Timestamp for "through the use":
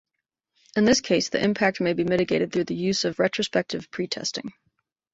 2.51-3.05